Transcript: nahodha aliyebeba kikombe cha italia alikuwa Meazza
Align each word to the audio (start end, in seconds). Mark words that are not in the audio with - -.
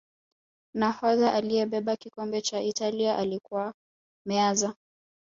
nahodha 0.73 1.33
aliyebeba 1.33 1.95
kikombe 1.95 2.41
cha 2.41 2.61
italia 2.61 3.17
alikuwa 3.17 3.73
Meazza 4.27 4.75